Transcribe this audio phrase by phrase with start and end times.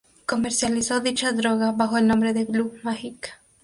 [0.25, 3.37] Comercializó dicha droga bajo el nombre de "Blue Magic".